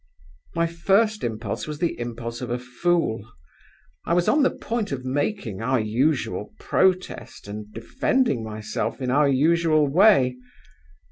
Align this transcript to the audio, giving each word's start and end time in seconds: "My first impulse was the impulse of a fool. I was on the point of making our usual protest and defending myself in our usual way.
"My 0.55 0.65
first 0.65 1.23
impulse 1.23 1.67
was 1.67 1.77
the 1.77 1.99
impulse 1.99 2.41
of 2.41 2.49
a 2.49 2.57
fool. 2.57 3.23
I 4.03 4.15
was 4.15 4.27
on 4.27 4.41
the 4.41 4.49
point 4.49 4.91
of 4.91 5.05
making 5.05 5.61
our 5.61 5.79
usual 5.79 6.55
protest 6.59 7.47
and 7.47 7.71
defending 7.71 8.43
myself 8.43 8.99
in 8.99 9.11
our 9.11 9.29
usual 9.29 9.87
way. 9.87 10.37